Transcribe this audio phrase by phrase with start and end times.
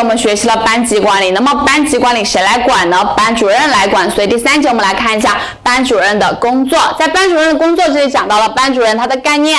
[0.00, 3.04] 我们学习了班级管理，那么班级管理谁来管呢？
[3.14, 4.10] 班主任来管。
[4.10, 6.78] 所以第三节我们来看一下班主任的工作。
[6.98, 9.58] 在班主任的工作这里讲到了班主任他的概念。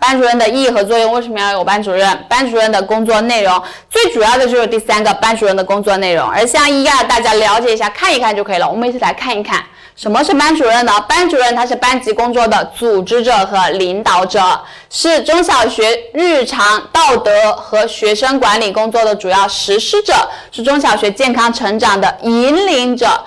[0.00, 2.24] 班主任的意义和作用，为什么要有班主任？
[2.28, 6.24] 班主任的工作内容，最主要的就是第三个班主任的工作内容。
[6.28, 8.68] 而像一二，大家了解一下，看一看就可以了。
[8.68, 9.60] 我们一起来看一看，
[9.98, 10.92] 什么是班主任呢？
[11.08, 14.40] 班主任他是班级工作的组织者和领导者，
[14.88, 20.14] 是中小学日常道德和学生管理工作的主要实施者，
[20.52, 23.24] 是中小学健康成长的引领者，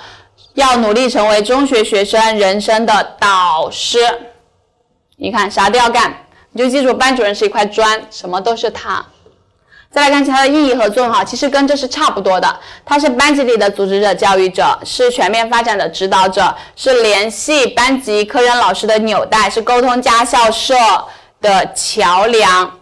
[0.53, 3.99] 要努力成为中学学生人生的导师。
[5.17, 6.25] 你看，啥都要干。
[6.53, 9.05] 你就记住，班主任是一块砖，什么都是他。
[9.91, 12.59] 再来看其他的意义和作用哈，其实跟这是差不多的。
[12.85, 20.73] 他是班级里的组织者、教育者，是全面发展的指导者，是联系班级、科任老师的纽带，是沟通家校社
[21.41, 22.79] 的桥梁。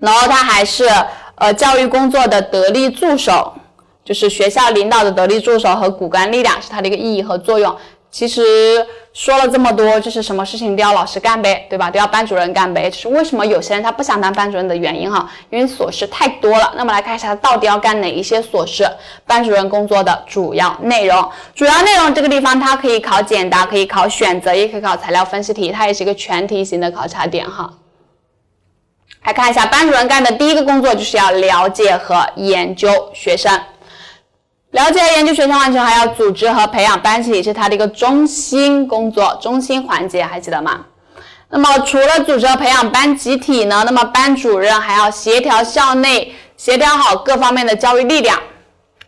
[0.00, 0.88] 然后他还是
[1.36, 3.54] 呃教育工作的得力助手，
[4.04, 7.76] 就是学校领导的得力助手和骨干力量，是他的一个意义和作用。
[8.10, 8.84] 其实
[9.18, 11.90] 说了这么多，就是什么事情都要老师干呗，对吧？
[11.90, 12.88] 都要班主任干呗。
[12.88, 16.72] 就是为什么有些人他不想当班主任的原因哈，因为琐事太多了。
[16.76, 18.88] 那么来看一下他到底要干哪一些琐事，
[19.26, 21.28] 班主任工作的主要内容。
[21.52, 27.68] 主要内容这个地方它可以考简答，可以考选择，也可以考材料分析题，它也是一个全题型的考察点哈。
[29.24, 33.60] 来看一下班主任干的第一个工作就是要了解和研究学生。
[34.72, 40.84] 了解研究学生完成，还要组织和培养班级体，是他的一个中心工作、中心环节，还记得吗？
[41.48, 48.38] 那么除了组织和培养班集体呢，那么班主任还要协调校内，协调好各方面的教育力量，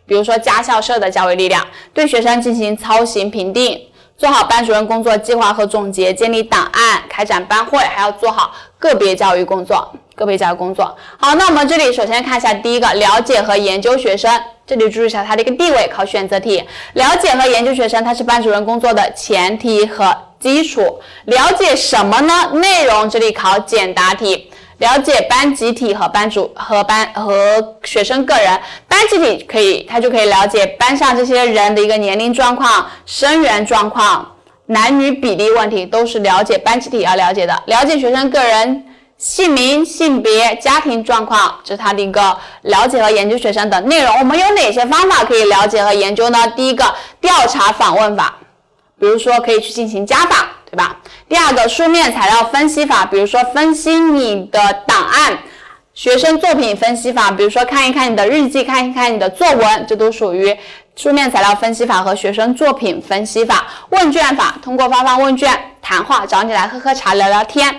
[0.07, 3.79] 比如说家校社的教育力量，对学生进行操行评定，
[4.17, 9.89] 做好班主任工作计划和总结，建立档案，开展班会，还要做好个别教育工作。
[10.17, 10.95] 个别教育工作。
[11.17, 14.31] 好，那我们这里首先看一下第一个，了解和研究学生。
[14.67, 16.63] 这里注意一下它的一个地位，考选择题。
[16.93, 21.01] 了解和研究学生，它是班主任工作的前提和基础。
[21.25, 22.51] 了解什么呢？
[22.55, 24.51] 内容这里考简答题。
[24.77, 28.61] 了解班集体和班主和班和学生个人。
[28.87, 34.37] 班集体可以，他就可以了解班上这些人的一个年龄状况、生源状况、
[34.71, 37.63] 男女比例问题，都是了解班集体要了解的。
[37.67, 38.87] 了解学生个人。
[39.21, 44.19] 姓名、性别、家庭状况，这是他的一个了解和研究学生的内容。
[44.19, 46.39] 我们有哪些方法可以了解和研究呢？
[46.57, 46.87] 第一个，
[47.21, 48.39] 调查访问法，
[48.99, 50.97] 比如说可以去进行家访，对吧？
[51.29, 55.39] 第二个，书面材料分析法，比如说分析你的档案、
[55.93, 60.57] 学生作品分析法，比如说看一看你的日记，看一看你的作文，这都属于
[61.01, 63.67] 书面材料分析法和学生作品分析法。
[63.89, 65.51] 问卷法，通过发放问卷、
[65.81, 67.75] 谈话，找你来喝喝茶、聊聊天。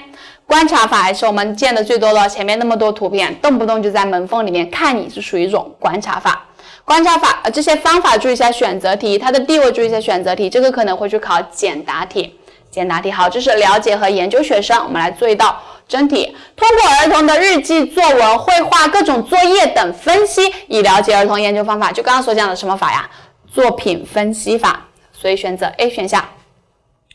[0.48, 6.46] 观察法还是我们见的最多的，前面那么多图片，动不动就在门缝里面看你，是属于一种观察法。
[6.84, 12.40] 观察法，呃，这些方法注意一下选择题，它的地位注意一下选择题，这个可能会去考简答题。
[12.72, 16.36] 简答题好，这是了解和研究学生，我们来做一道真题。
[16.56, 21.92] 通过儿童的日记、作文、绘画、各种作业等分析，以了解儿童研究方法。
[21.92, 23.10] 就刚刚所讲的什么法呀？
[23.54, 24.88] 作品分析法。
[25.12, 26.26] 所以选择 A 选项。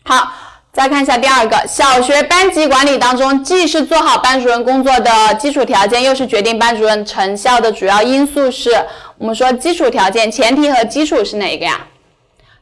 [0.04, 0.32] 好。
[0.72, 8.50] 再看一下第二个，小学班级管理当中，既是做好班主任工作的基础条件，又是决定班主任成效的主要因素。
[8.50, 8.70] 是
[9.16, 11.80] 我们说基础条件、前提和基础是哪一个呀？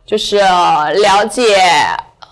[0.06, 1.60] 就是了解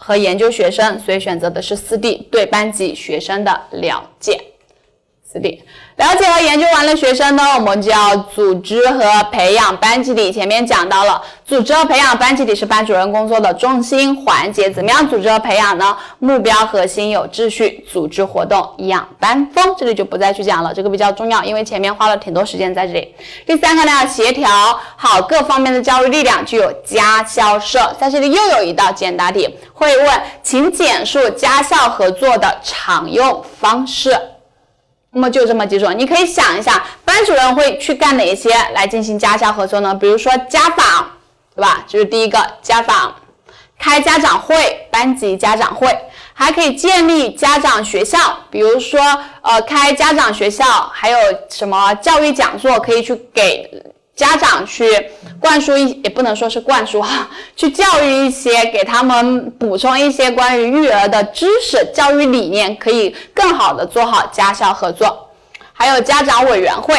[0.05, 4.37] 和研究学生，所以选择的是四 D，对班级学生的了解，
[5.33, 5.63] 这里。
[5.97, 10.33] 了解和研究完了学生呢，我们就要组织和培养班集体。
[10.33, 14.71] 前面讲到了，组织和培养班集体是班主任工作的中心环节。
[14.71, 15.97] 怎么样组织和培养呢？
[16.19, 19.75] 目标核心有秩序，组织活动养班风。
[19.79, 23.15] 这里就不再去讲了，这个比较重要，因为前面花了挺多时间在这里。
[23.47, 24.49] 第三个呢，要协调
[24.97, 27.95] 好各方面的教育力量，具有家校社。
[28.01, 34.11] 在这里又有一道简答题，会问，请简述家校合作的常用方式。
[35.15, 39.95] 那么就这么几种，你可以想一下，班主任会去干哪些来进行家校合作呢？
[39.95, 41.11] 比如说家访，
[41.55, 41.85] 对吧？
[41.87, 43.15] 这是第一个家访，
[43.79, 45.87] 开家长会，班级家长会，
[46.33, 49.01] 还可以建立家长学校，比如说
[49.43, 51.19] 呃开家长学校，还有
[51.51, 53.92] 什么教育讲座，可以去给。
[54.15, 54.85] 家长去
[55.41, 65.29] 灌输一，也不能说是灌输哈， 去教育一些，给他们补充一些关于育儿的知识、教育理念，可以更好的做好家校合作。
[65.73, 66.95] 还有家长委员会、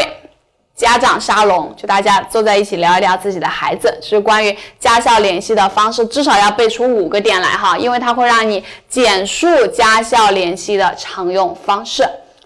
[0.75, 12.03] 家长沙龙，就大家坐在一起聊一聊自己的孩子，是关于家校联系的方式，至少要背出五个点来哈，因为它会让你简述家校联系的常用方式。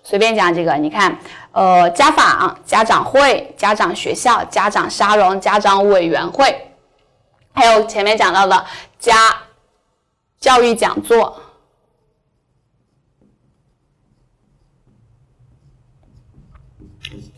[0.07, 1.19] 随便讲几个，你看。
[1.51, 6.71] 呃，家访、家长会、家长学校、家长沙龙、家长委员会，
[7.51, 8.63] 还有前面讲到的
[9.00, 9.36] 家
[10.39, 11.42] 教育讲座、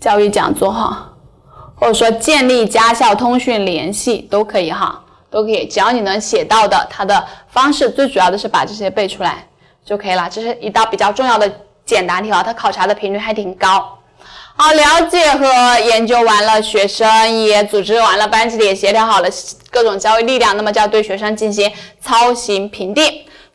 [0.02, 1.14] 教育讲座哈，
[1.76, 9.48] 或者说建立家校通讯联系都可以哈，都可以，只要你能写到的，它的方式最主要的是把这些背出来
[9.86, 10.30] 就可以了。
[10.30, 11.50] 这是一道比较重要的
[11.90, 13.98] 简答题啊，它考察的频率还挺高。
[14.56, 15.48] 好，了解和
[15.88, 19.30] 研究完了，学生也组织完了，班级里也协调好了
[19.72, 23.04] 各种教育力量，那么就要对学生进行操行评定。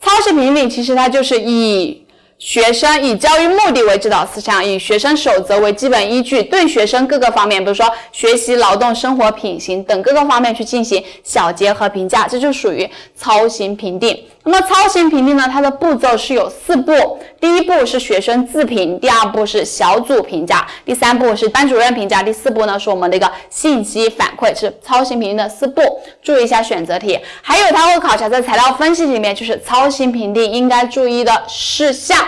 [0.01, 2.03] 操行评定其实它就是以。
[2.37, 14.21] 学生以教育目的为指导思想，以学生守则为基本依据，对学生各个方面，比如说学习、劳动、生活品行等各个方面去进行小结和评价，这就属于操行评定。
[14.47, 25.81] 那么操行评定呢，它的步骤是有四步，第一步是学生自评，第二步是小组评价，第三步是班主任评价，第四步呢是我们的一个信息反馈，是操行评定的四步。
[26.23, 32.19] 注意一下选择题，还有它会考察在材料分析里面，就是操行评定应该注意的事项。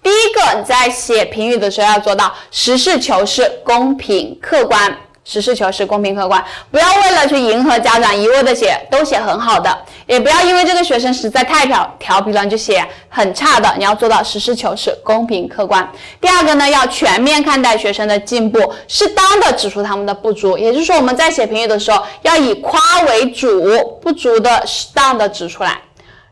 [0.00, 4.96] 第一个，你在写评语的时候要做到实事求是、公平客观。
[5.24, 9.76] 实事求是、公平客观，不要为了去迎合家长一味的写，都写很好的，
[10.06, 13.74] 也不要因为这个学生实在太调调皮了，就写很差的。
[13.78, 15.90] 你要做到实事求是、公平客观。
[16.20, 20.58] 第二个呢，要全面看待学生的进步，适当的指出他们的不足。
[20.58, 25.80] 也就是说，我们在写评语的时候，要以夸为主，不足的适当的指出来。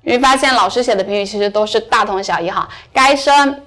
[0.03, 3.63] 你会发现，老师写的评语其实都是大同小异哈，该生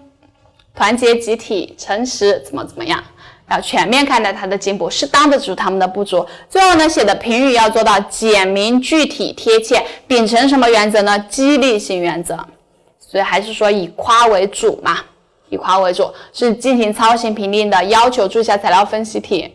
[0.75, 3.03] 团结集体、诚实，怎么怎么样。
[3.49, 6.25] 要全面看待他的进步，适当的指出他们的不足。
[6.49, 11.19] 最后呢，写的评语要做到简明、具体、贴切，秉承什么原则呢？
[11.29, 12.37] 激励性原则。
[12.99, 14.97] 所以还是说以夸为主嘛，
[15.49, 18.27] 以夸为主是进行操行评定的要求。
[18.27, 19.53] 注意一下材料分析题，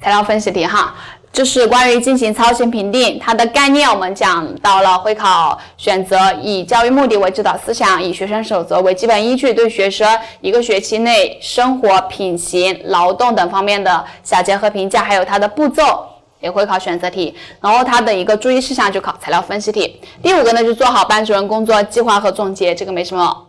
[0.00, 0.94] 材料分析题哈。
[1.34, 10.08] 就是关于进行操行评定，它的概念我们讲到了，会考选择以教育目的为指导思想，以学生守则为基本依据，对学生
[10.40, 16.06] 一个学期内生活品行、劳动等方面的小结和评价，还有它的步骤
[16.38, 17.34] 也会考选择题。
[17.60, 20.00] 然后它的一个注意事项就考材料分析题。
[20.22, 23.46] 第五个呢，就做好班主任工作计划和总结，这个没什么。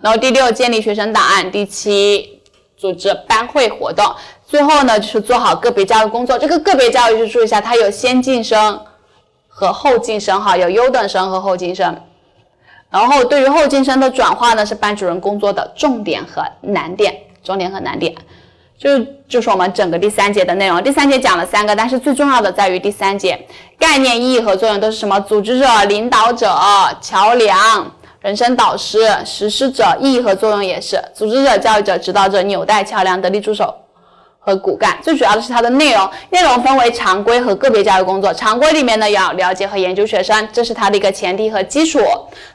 [0.00, 1.48] 然后第六，建立学生档案。
[1.52, 2.40] 第七，
[2.76, 4.04] 组织班会活动。
[4.48, 6.38] 最后呢，就是做好个别教育工作。
[6.38, 8.80] 这个个别教育就注意一下，它有先进生
[9.46, 11.94] 和后进生哈，有优等生和后进生。
[12.90, 17.14] 然后对于后进生的转化呢，是班主任工作的重点和难点。
[17.44, 18.14] 重点和难点，
[18.76, 20.82] 就就是我们整个第三节的内容。
[20.82, 23.38] 第三节讲了三个，但是最重要的在于第三节
[23.78, 25.18] 概念、意义和作用都是什么？
[25.20, 26.54] 组织者、领导者、
[27.00, 27.90] 桥梁、
[28.20, 29.96] 人生导师、实施者。
[29.98, 33.74] 意义和作用也是组织者、教育者、指导者、纽带、桥梁、得力助手。
[34.48, 36.10] 和骨干，最主要的是它的内容。
[36.30, 38.32] 内容分为常规和个别教育工作。
[38.32, 42.00] 常规里面呢，要了解和研究学生，这是它的一个前提和基础。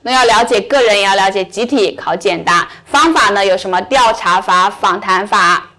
[0.02, 2.68] 那要了解个人，也要了解集体，考简答。
[2.86, 5.70] 方法呢，有什么调查法、访谈法，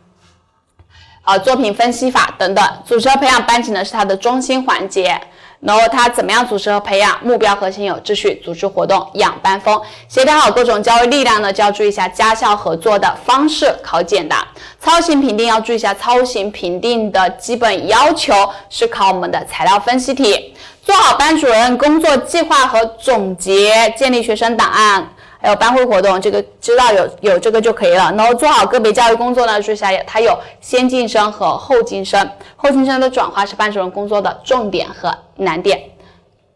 [1.23, 2.65] 啊，作品分析法等等。
[2.87, 5.21] 组织和培养班级呢，是它的中心环节。
[5.65, 7.19] 然后他怎么样组织和培养？
[7.23, 14.47] 目标核心有秩序，组织活动养班风，协调好各种教育力量呢，就要注意一下家校合作的方式考简答。
[14.79, 18.35] 操行评定要注意一下操行评定的基本要求
[18.69, 20.55] 是考我们的材料分析题。
[20.85, 25.14] 做好班主任工作计划和总结，建立学生档案。
[25.45, 28.11] 还有班会活动，这个知道有有这个就可以了。
[28.17, 35.79] 然后做好个别教育工作呢，注意一下，它有先进生和后进生，后进生的转化是班主任工作的重点和难点，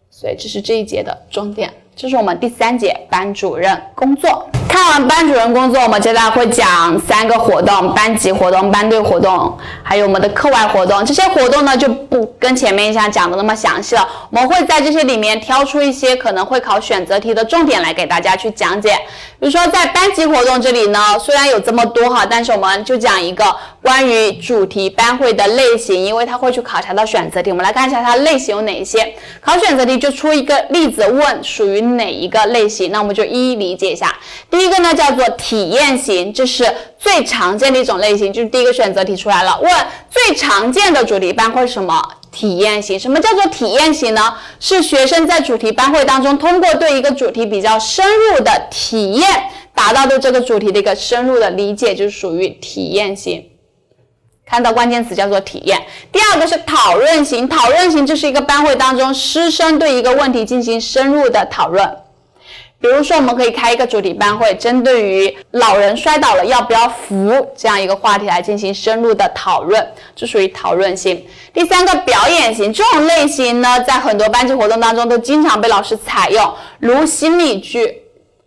[0.08, 1.70] 所以这是这一节的重点。
[1.94, 4.48] 这是我们第三节班主任工作。
[4.78, 11.04] 看完班主任工作，我们接下来会讲三个活动：班级活动、班队活动，还有我们的课外活动。
[11.04, 14.08] 这些活动呢，就不跟前面一下讲的那么详细了。
[14.30, 18.90] 我们会在这些里面挑出一些可能会考选择题的重点来给大家去讲解。
[19.40, 23.44] 比如说在班级活动这里呢，虽然有这么多哈，但是我们就讲一个
[23.82, 27.50] 关于主题班会的类型，因为它会去考察到选择题。
[27.50, 29.12] 我们来看一下它类型有哪一些。
[29.40, 34.14] 考选择题就出一个例子，问属于哪一个类型，那我们就一一理解一下。
[34.48, 36.64] 第一一个呢叫做体验型，这是
[36.98, 39.72] 最常见的一种类型，就是第一个选择题出来了，问
[40.10, 42.00] 最常见的主题班会是什么？
[42.30, 43.00] 体验型。
[43.00, 44.34] 什么叫做体验型呢？
[44.60, 49.26] 是学生在主题班会当中，通过对一个主题比较深入的体验，
[49.74, 53.44] 达到对这个主题的一个深入的理解，就是属于体验型。
[54.46, 55.80] 看到关键词叫做体验。
[56.12, 61.96] 第二个是讨论型，讨论型就是一个班会当中，师生对一个问题进行深入的讨论。
[62.80, 71.26] 比如说，我们可以开一个主题班会，针对于老人摔倒了要不要扶这样一个话题来进行深入的讨论，这属于讨论型。
[71.52, 78.02] 第三个表演型这种类型呢，在很多班级活动当中都经常被老师采用，如心理剧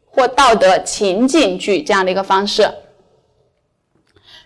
[0.09, 2.73] 或道德情景剧这样的一个方式。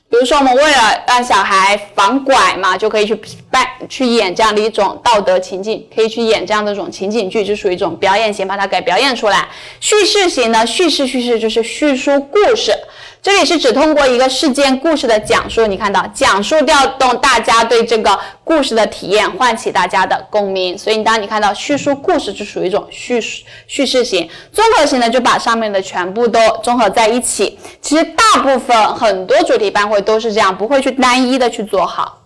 [0.10, 3.20] 比如说，我们为了让小孩防拐嘛，就可以去
[3.56, 9.48] 扮去演这样的一种道德情境，可以去演这样的一种情景剧，就属于一种表演型，把它给表演出来。
[9.80, 12.74] 叙事型呢，叙事叙事就是叙述故事。
[13.22, 20.78] 这里是指通过一个事件故事的讲述，你看到讲述调动大家对这个故事的体验，唤起大家的共鸣。
[20.78, 23.22] 所以当你看到叙述故事，就属于一种叙
[23.68, 24.30] 叙事型。
[24.52, 27.58] 综合型呢，就把上面的全部都综合在一起。
[27.82, 32.25] 其实大部分很多主题班会都是这样，不会去单一的去做好。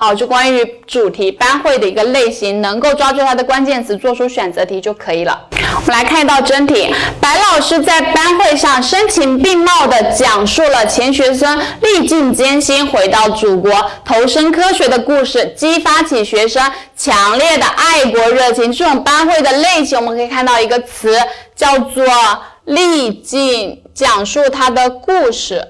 [0.00, 5.46] 好，就关于主题班会的一个类型，能够抓住它的关键词，做出选择题就可以了。
[5.50, 13.72] 我们来看一道真题：白老师在班会上声情并茂地讲述了钱学森历尽艰辛回到祖国、
[14.04, 16.62] 投身科学的故事，激发起学生
[16.96, 18.72] 强烈的爱国热情。
[18.72, 21.18] 这种班会的类型，我们可以看到一个词
[21.56, 22.04] 叫做
[22.66, 25.60] “历尽”，讲述他的故事。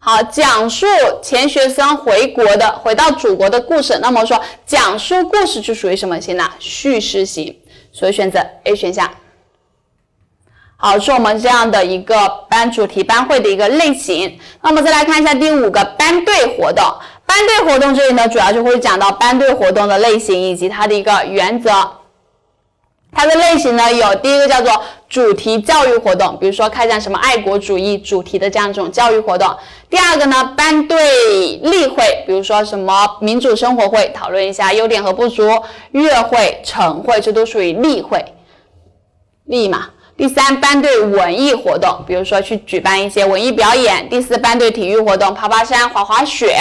[0.00, 0.86] 好，讲述
[1.20, 3.98] 钱学森回国的、回到祖国的故事。
[4.00, 6.48] 那么说，讲述故事就属于什么型呢？
[6.60, 7.54] 叙事型，
[7.92, 9.10] 所以选择 A 选项。
[10.76, 14.38] 好，是我们这样的一个班主题班会的一个类型。
[14.62, 16.84] 那么再来看一下第五个班队活动。
[17.26, 21.70] 班队活动这里呢，主要就会讲到班队活动的类型以及它的一个原则。
[23.12, 29.52] 它的类型呢，有第一个叫做主题教育活动，比如说开展什么爱国主义主题的这样一种教育活动。
[29.90, 35.44] 第二个呢，班队例会，比如说什么民主生活会，讨论一下优点和不足；
[35.92, 38.24] 月会、晨会，这都属于例会，
[39.46, 39.90] 例嘛。
[40.16, 44.08] 第三，班队文艺活动，比如说去举办一些文艺表演。
[44.08, 46.56] 第四，班队体育活动，爬爬山、滑滑雪。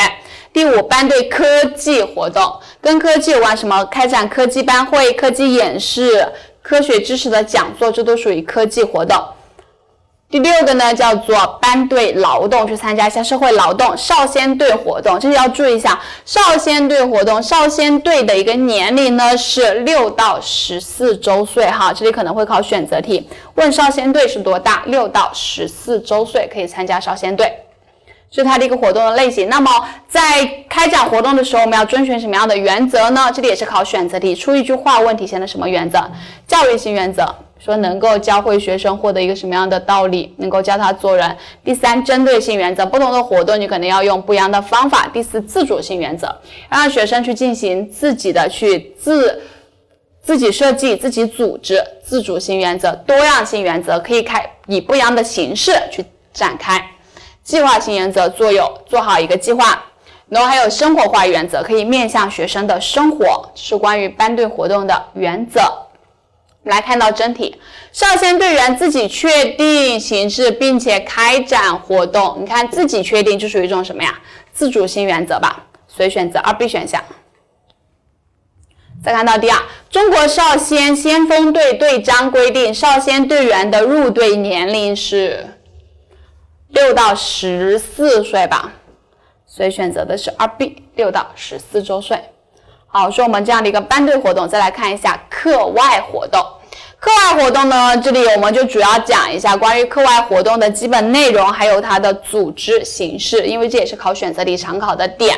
[0.53, 2.43] 第五，班队科技活动，
[2.81, 6.25] 跟科技有关，什么开展科技班会、科技演示、
[6.61, 9.21] 科学知识的讲座，这都属于科技活动。
[10.29, 13.95] 第六个呢，叫做班队劳动，去参加一下社会劳动。
[13.95, 24.83] 少先队活动，这里要注意一下，少先队活动，少先队的一个年龄呢是六到十四周岁，哈，这里可能会考选择题，问少先队是多大？
[24.87, 27.49] 六到十四周岁可以参加少先队。
[28.29, 29.49] 是它的一个活动的类型。
[29.49, 29.71] 那么
[30.07, 30.19] 在
[30.69, 33.31] 开展活动的时候，我们要遵循什么样的原则呢？
[33.33, 35.99] 这里也是考选择题，出一句话问体现的什么原则？
[36.47, 37.25] 教育性原则，
[37.59, 41.35] 说能够教会学生获得一个什么样的道理，能够教他做人。
[41.63, 45.09] 第三，针对性原则，不同的活动你可能要用不一样的方法。
[45.13, 46.33] 第四，自主性原则，
[46.69, 49.41] 让学生去进行自己的去自
[50.21, 51.81] 自己设计、自己组织。
[52.03, 56.81] 自主性原则，多样性原则，可以开以不一样的形式去展开。
[57.47, 59.81] 计划性原则做有做好一个计划，
[60.27, 65.61] 然后还有生活化原则，可以面向学生的生活，是关于班队活动的原则。
[66.63, 67.55] 来看到真题，
[67.93, 74.19] 少先队员自己确定形式并且开展活动，你看自己确定就属于一种什么呀？
[74.51, 77.01] 自主性原则吧，所以选择二 B 选项。
[79.01, 79.57] 再看到第二，
[79.89, 85.53] 中国少先先锋队队章规定，少先队员的入队年龄是。
[86.69, 88.73] 六到十四岁吧，
[89.45, 92.19] 所以选择的是二 B，六到十四周岁。
[92.87, 96.41] 好，说我们这样的一个班队活动，再来看一下课外活动。
[96.99, 105.37] 课外活动呢，这里我们就主要讲一下关于课外活动的基本内容，还有它的组织形式，因为这也是考选择题常考的点。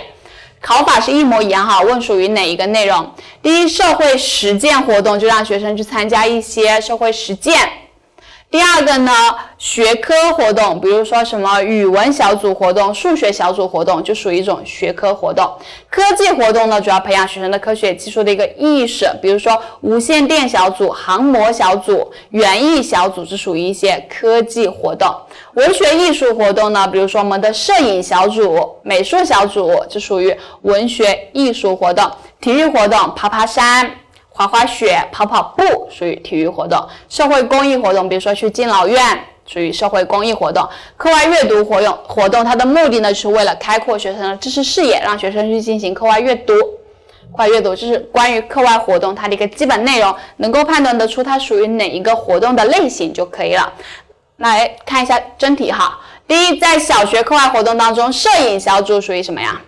[0.61, 3.13] 考法是一模一样哈，问属于哪一个内容？
[3.41, 7.55] 第一，社会实践活动，就让学生去参加一些社会实践。
[8.51, 9.11] 第二个呢，
[9.59, 15.47] 学科活动，比如说什么语文小组活动、数学小组活动，就属于一种学科活动。
[15.87, 25.15] 科技活动呢，主要培养学生的科学技术的一个意识，比如说无线电小组、航模小组、园艺小组，是属于一些科技活动。
[25.53, 32.09] 文学艺术活动呢，比如说我们的摄影小组、美术小组，就属于文学艺术活动。
[32.41, 33.91] 体育活动，爬爬山。
[34.39, 36.79] 滑滑雪、跑跑步属于体育活动；
[37.09, 40.63] 社会公益活动，比如说去敬老院，属于社会公益活动；
[40.95, 46.53] 课外阅读活用，活动它的目的呢，是为了开阔学生的知识视野，让学生去进行课外阅读。
[46.55, 53.73] 课外阅读就是关于课外活动它的一个基本内容，能够判断得出它属于哪一个活动的类型就可以了。
[54.37, 59.61] 来看一下真题哈，第一，在小学课外活动当中，摄影小组属于什么呀？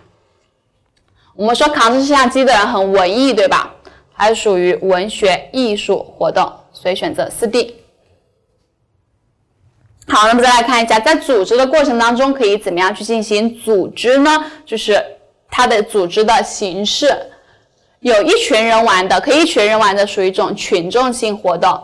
[1.36, 3.70] 我们说扛着摄像机的人很文艺，对吧？
[4.12, 7.76] 还属于文学艺术活动，所以选择四 D。
[10.08, 14.44] 好，那么再来看一下，在组织的过程当中，可以怎么样去进行组织呢？
[14.66, 15.02] 就是
[15.50, 17.06] 它的组织的形式，
[18.00, 21.80] 有一群人玩的，可以一群人玩的，属于一种群众性活动，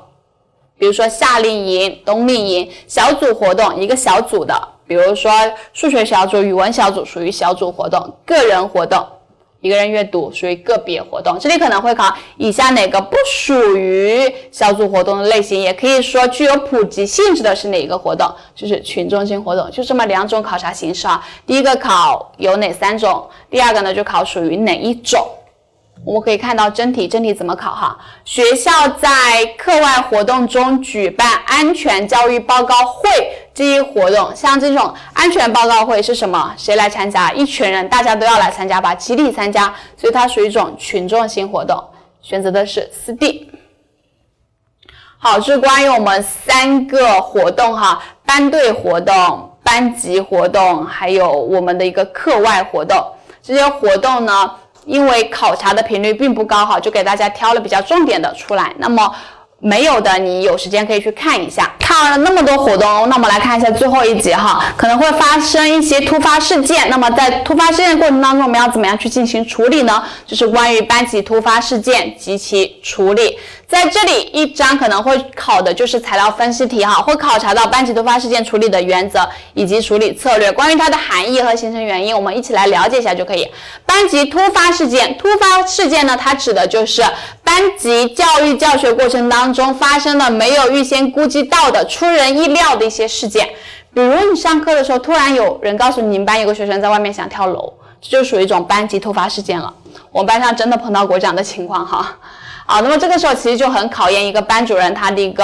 [0.76, 4.54] 比如说夏令营、冬令营，小组活动，一个小组的，
[4.86, 5.30] 比如说
[5.72, 9.06] 数学小组、语文小组，属于小组活动，个人活动。
[9.60, 21.26] 一个人阅读属于个别活动，这里可能会考以下哪个不属于小组活动的类型，也可以说具有普及性质的是哪一个活动，就是群众性活动，就这么两种考察形式啊。
[21.44, 25.26] 第一个考有哪三种，第二个呢就考属于哪一种。
[26.04, 27.98] 我们可以看到真题，真题怎么考哈？
[28.24, 33.10] 学校在课外活动中举办安全教育报告会
[33.54, 36.54] 这一活动，像这种安全报告会是什么？
[36.56, 37.32] 谁来参加？
[37.32, 41.82] 一群人，大家都要来参加吧，集体参加，所以它属于一种群众性活动，
[42.22, 43.50] 选择的是四 D。
[45.18, 53.04] 好，这是关于我们三个活动哈，班队活动、班级活动，还有我们的一个课外活动，
[53.42, 54.54] 这些活动呢。
[54.84, 58.72] 因为考察的频率并不高哈，就给大家挑了比较重点的出来。
[58.78, 59.14] 那么
[59.60, 61.74] 没有的，你有时间可以去看一下。
[61.80, 66.88] 看完了那么多活动，那我们来看一下最后一节哈，可能会发生一些突发事件。
[66.88, 70.02] 那么在突发事件过程当中，我们要怎么样去进行处理呢？
[70.26, 73.36] 就是关于班级突发事件及其处理。
[73.68, 80.50] 在这里一章可能会考的就是材料分析题哈，会考察到班级突发事件处理的原则以及处理策略。
[80.50, 83.46] 关于它的含义和形成原因，我们一起来了解一下就可以。
[83.84, 87.04] 班级突发事件，突发事件呢，它指的就是
[87.44, 93.50] 班级教育教学过程当中发生的没有预先估计到的、出人意料的一些事件。
[93.92, 97.70] 比如你上课的时候，突然有人告诉你，你们班有个学生在外面想跳楼，
[98.00, 99.74] 这就属于一种班级突发事件了。
[100.10, 102.16] 我们班上真的碰到过这样的情况哈。
[102.70, 105.42] 好，那么这个时候其实就很考验一个班主任他的一个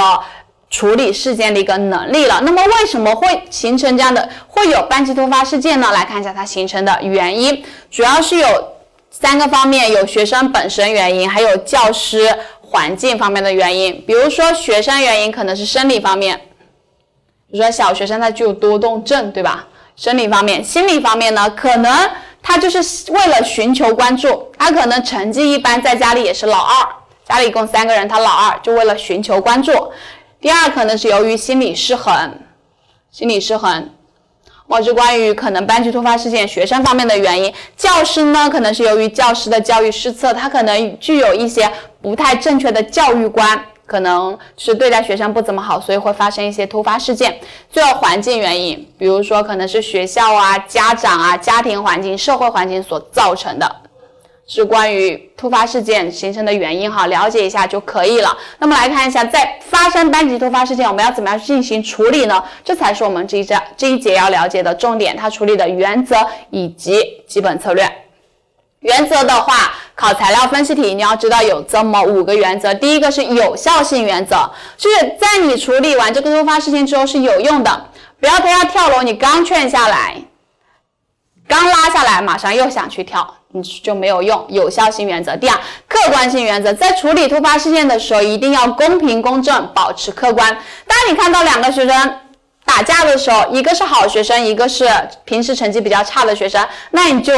[0.68, 2.38] 处理事件的一个能力了。
[2.44, 5.90] 那么为什么会形成这样的会有班级突发事件呢？
[5.90, 8.46] 来看一下它形成的原因，主要是有
[9.10, 12.28] 三个方面：有学生本身原因，还有教师
[12.60, 14.04] 环境方面的原因。
[14.06, 16.38] 比如说学生原因可能是生理方面，
[17.50, 19.66] 比如说小学生他具有多动症，对吧？
[19.96, 21.90] 生理方面，心理方面呢，可能
[22.42, 26.86] 他就是为了寻求关注，他可能成绩一般，在家里也是老二。
[27.34, 29.72] 家里一共三个人，他老二就为了寻求关注。
[30.40, 32.32] 第二可能是由于心理失衡，
[33.10, 33.90] 心理失衡，
[34.68, 37.52] 或是关于可能班级突发事件、学生方面的原因。
[37.76, 41.68] 教师呢，可能是由于教师的教育失策，他可能具有一些
[42.00, 47.36] 不太正确的教育观，可能是对待学生不怎么好，所以会发生一些突发事件。
[47.68, 53.80] 最后环境原因，比如说可能是学校啊、家长啊、家庭环境、社会环境所造成的。
[54.46, 58.36] 是关于突发事件形成的原因哈，了解一下就可以了。
[58.58, 62.42] 那么来看一下，在发生班级突发事件，我们要怎么样进行处理呢？
[62.62, 66.16] 这才是我们这一章这一节要了解的重点，它处理的原则
[66.50, 67.90] 以及基本策略。
[68.80, 72.74] 原则的话，考材料分析题，你要知道有这么五个原则。
[72.74, 77.88] 第一个是有效性原则，就是在你处理完这个突发事件之后是有用的，
[78.20, 80.20] 不要他要跳楼，你刚劝下来，
[81.48, 83.36] 刚拉下来，马上又想去跳。
[83.54, 85.36] 你就没有用有效性原则。
[85.36, 90.52] 第二，客观性原则，在处理突发事件的时候，一定要公平公正，保持客观。
[90.88, 92.18] 当你看到两个学生
[92.64, 94.88] 打架的时候，一个是好学生，一个是
[95.24, 97.32] 平时成绩比较差的学生，那你就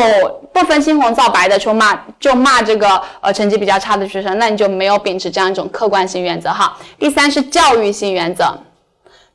[0.55, 6.79] 不分青红皂白的就骂，就骂这个呃成绩比较差的学生，那你就没有秉持这样一种客观性原则哈。
[6.98, 8.57] 第三是教育性原则，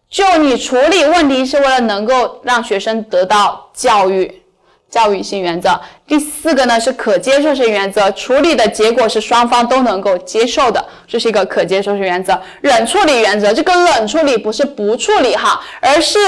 [0.09, 4.40] 就你处理问题是为了能够让学生得到教育。
[4.91, 12.39] 教育性原则，第四个呢是可接受性原则，处理的结果是双方都能够接受的，这是一个可接受性原则。
[12.61, 16.19] 冷处理原则，这个冷处理不是不处理哈，而是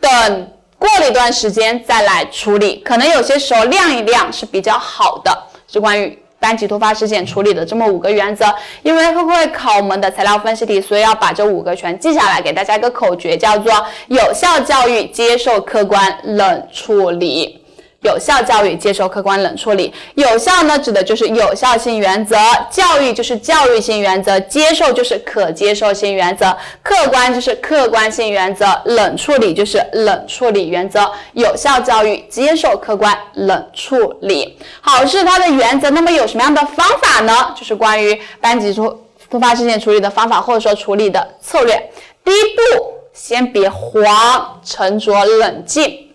[0.00, 5.30] 等过了一段时间再来处理，可能有些时候晾一晾是比较好的。
[5.68, 13.72] 是关于班级突发事件处理的这么五个原则，因为会会考我们的材料分析题，所以要把这五个全记下来，给大家一个口诀，叫做
[14.08, 17.62] 有效教育，接受客观冷处理。
[18.02, 22.36] 有效教育接受客观冷处理，有效呢指的就是有效性原则，
[22.70, 31.10] 教育就是教育性原则，接受就是可接受性原则，客观就是客观性原则，冷处理就是冷处理原则。
[31.32, 35.90] 有效教育接受客观冷处理，好是它的原则。
[35.90, 37.52] 那么有什么样的方法呢？
[37.56, 41.90] 就是关于班级突突发事件处理的方法，或者说处理的策略。
[42.22, 46.05] 第一步，先别慌，沉着冷静。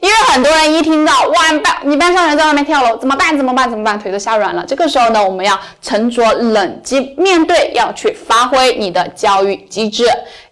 [0.00, 3.36] 因为很多人一听到哇班你班上人在外面跳楼怎么办？
[3.36, 3.68] 怎么办？
[3.68, 10.04] 怎么办腿都吓软了，这个时候呢我们要沉着冷静面对，要去发挥你的教育机制，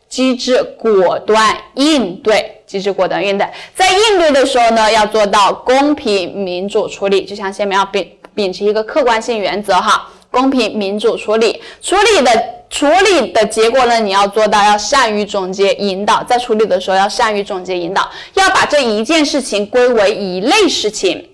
[0.09, 21.25] 机制果断应对，机制果断应对，在应对的时候呢，要做到公平民主处理，就像下面要秉秉持一个客观性原则哈，公平民主处理，处理的处理的结果呢，你要做到要善于总结引导，在处理的时候要善于总结引导，要把这一件事情归为一类事情。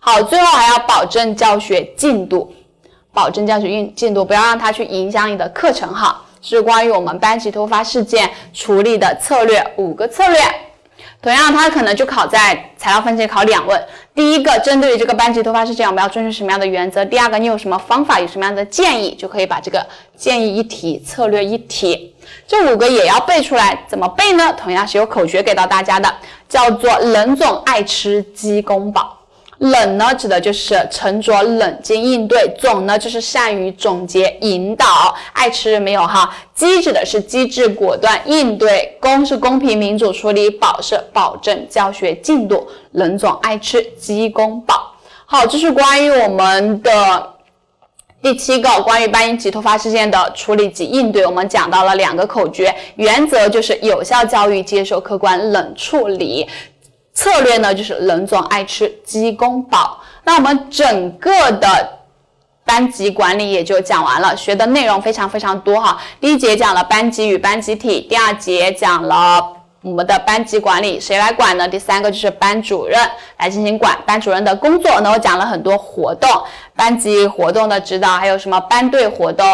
[0.00, 2.50] 好，最后还要保证教学进度。
[3.12, 6.24] 保证教学进进度，不要让它去影响你的课程哈。
[6.40, 10.40] 是关于我们班级突发事件处理的策略五个策略。
[11.24, 13.82] 同样，它可能就考在材料分析考两问。
[14.14, 17.02] 第一个，针对于这个班级突发事件，我们要遵循什么样的原则？
[17.02, 22.14] 第二个，你有什么方法，有什么样的建议，就可以把这个建议一提，策略一提，
[22.46, 23.86] 这五个也要背出来。
[23.88, 24.52] 怎么背呢？
[24.52, 26.14] 同样是有口诀给到大家的，
[26.46, 29.23] 叫做冷总爱吃鸡公煲。
[29.58, 35.14] 冷呢，指的就是沉着冷静应对；总呢，就是善于总结引导。
[35.32, 36.34] 爱吃没有哈？
[36.54, 38.68] 机指的是机智果断应对；
[39.00, 42.68] 公是公平民主处理；保是保证教学进度。
[42.92, 44.74] 冷总爱吃鸡公煲。
[45.26, 47.30] 好，这是关于我们的
[48.22, 51.26] 第七个关于班级突发事件的处理及应对。
[51.26, 56.46] 我们讲到了两个口诀，原则就是有效教育，接受客观冷处理。
[57.14, 59.98] 策略呢，就是冷总爱吃鸡公煲。
[60.24, 61.98] 那我们整个的
[62.64, 66.00] 班级管理也就讲完了，学的内容非常非常多哈。
[66.20, 69.46] 第一节讲了班级与班集体，第二节讲了
[69.82, 71.68] 我们的班级管理，谁来管呢？
[71.68, 72.98] 第三个就是班主任
[73.38, 75.00] 来进行管班主任的工作。
[75.02, 76.28] 那我讲了很多活动，
[76.74, 79.46] 班级活动的指导，还有什么班队活动。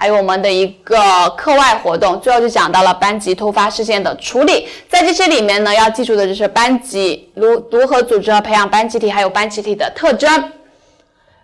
[0.00, 0.98] 还有我们的一个
[1.36, 4.66] 课外活动，最后就讲到了班级突发事件的处理。
[4.88, 10.52] 在这些里面呢，要记住的就是班级如如何组织和培养班集体，还有班集体的特征。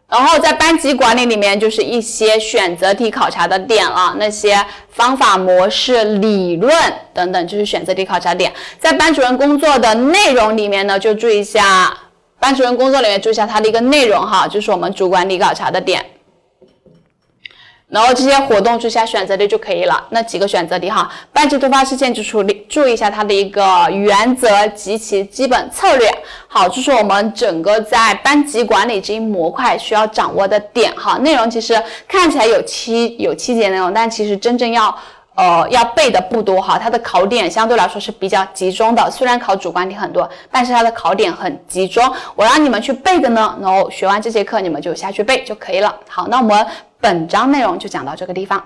[0.08, 4.56] 然后在班级管理里面，就是一些选择题考察的点了，那些
[4.88, 6.74] 方法、模式、理论
[7.12, 8.50] 等等，就是选择题考察点。
[8.80, 11.94] 在班主任工作的内容里面呢，就注意一下
[12.40, 16.02] 班主任工作里面注意一下它的一个内容哈，就是我们主管理考察的点。
[17.88, 20.06] 然后这些活动之下选择题就可以了。
[20.10, 26.10] 那几个选择题哈，班级突发事件就处理，注意一下它的一个原则及其基本策略。
[26.48, 31.16] 好，这是我们整个在班级管理这一模块需要掌握的点哈。
[31.18, 34.92] 内容其实看起来有七有七节内容，但其实真正要
[35.36, 36.76] 呃要背的不多哈。
[36.76, 42.04] 它的考点相对来说是比较集中的，虽然考主观题很多，但是它的考点很集中。
[42.34, 45.94] 我让你们去背的呢，然后学完这节课你们就下去背就可以了。
[46.08, 46.66] 好，那我们。
[46.98, 48.60] 本章内容就讲到这个地方。